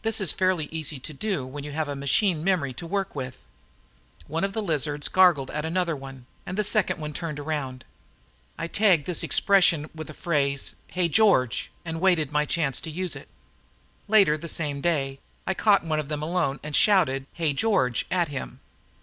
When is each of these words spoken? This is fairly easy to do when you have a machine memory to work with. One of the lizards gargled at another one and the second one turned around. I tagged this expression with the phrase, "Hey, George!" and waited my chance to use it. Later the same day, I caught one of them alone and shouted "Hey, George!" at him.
This 0.00 0.18
is 0.18 0.32
fairly 0.32 0.64
easy 0.72 0.98
to 1.00 1.12
do 1.12 1.44
when 1.46 1.62
you 1.62 1.72
have 1.72 1.88
a 1.88 1.94
machine 1.94 2.42
memory 2.42 2.72
to 2.72 2.86
work 2.86 3.14
with. 3.14 3.42
One 4.26 4.42
of 4.42 4.54
the 4.54 4.62
lizards 4.62 5.08
gargled 5.08 5.50
at 5.50 5.66
another 5.66 5.94
one 5.94 6.24
and 6.46 6.56
the 6.56 6.64
second 6.64 6.98
one 6.98 7.12
turned 7.12 7.38
around. 7.38 7.84
I 8.56 8.66
tagged 8.66 9.04
this 9.04 9.22
expression 9.22 9.90
with 9.94 10.06
the 10.06 10.14
phrase, 10.14 10.74
"Hey, 10.86 11.06
George!" 11.06 11.70
and 11.84 12.00
waited 12.00 12.32
my 12.32 12.46
chance 12.46 12.80
to 12.80 12.90
use 12.90 13.14
it. 13.14 13.28
Later 14.08 14.38
the 14.38 14.48
same 14.48 14.80
day, 14.80 15.18
I 15.46 15.52
caught 15.52 15.84
one 15.84 16.00
of 16.00 16.08
them 16.08 16.22
alone 16.22 16.60
and 16.62 16.74
shouted 16.74 17.26
"Hey, 17.34 17.52
George!" 17.52 18.06
at 18.10 18.28
him. 18.28 18.60